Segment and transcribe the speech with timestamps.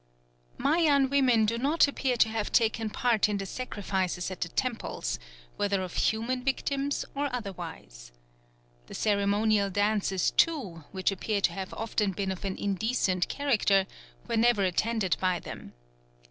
[0.57, 5.19] Mayan women do not appear to have taken part in the sacrifices at the temples,
[5.57, 8.11] whether of human victims or otherwise.
[8.87, 13.85] The ceremonial dances, too, which appear to have often been of an indecent character,
[14.27, 15.73] were never attended by them.